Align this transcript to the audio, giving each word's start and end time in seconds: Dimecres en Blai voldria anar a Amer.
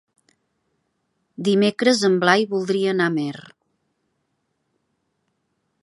Dimecres 1.49 2.01
en 2.09 2.15
Blai 2.25 2.47
voldria 2.55 2.95
anar 2.95 3.07
a 3.11 3.15
Amer. 3.15 3.37